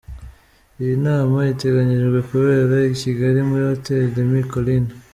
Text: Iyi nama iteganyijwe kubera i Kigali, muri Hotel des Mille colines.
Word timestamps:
Iyi 0.81 0.95
nama 1.05 1.37
iteganyijwe 1.53 2.19
kubera 2.29 2.75
i 2.91 2.93
Kigali, 3.01 3.39
muri 3.49 3.63
Hotel 3.71 4.03
des 4.13 4.25
Mille 4.29 4.49
colines. 4.53 4.91